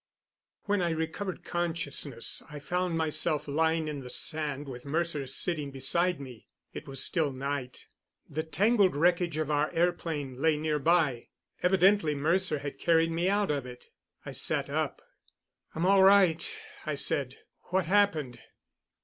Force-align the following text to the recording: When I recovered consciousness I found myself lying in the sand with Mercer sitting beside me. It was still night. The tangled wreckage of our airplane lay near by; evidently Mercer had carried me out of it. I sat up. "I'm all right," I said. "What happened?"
When 0.63 0.81
I 0.81 0.89
recovered 0.89 1.43
consciousness 1.43 2.41
I 2.49 2.57
found 2.57 2.97
myself 2.97 3.47
lying 3.47 3.87
in 3.87 3.99
the 3.99 4.09
sand 4.09 4.67
with 4.67 4.83
Mercer 4.83 5.27
sitting 5.27 5.69
beside 5.69 6.19
me. 6.19 6.47
It 6.73 6.87
was 6.87 7.03
still 7.03 7.31
night. 7.31 7.85
The 8.27 8.41
tangled 8.41 8.95
wreckage 8.95 9.37
of 9.37 9.51
our 9.51 9.71
airplane 9.75 10.41
lay 10.41 10.57
near 10.57 10.79
by; 10.79 11.27
evidently 11.61 12.15
Mercer 12.15 12.57
had 12.57 12.79
carried 12.79 13.11
me 13.11 13.29
out 13.29 13.51
of 13.51 13.67
it. 13.67 13.89
I 14.25 14.31
sat 14.31 14.71
up. 14.71 15.03
"I'm 15.75 15.85
all 15.85 16.01
right," 16.01 16.51
I 16.83 16.95
said. 16.95 17.37
"What 17.65 17.85
happened?" 17.85 18.39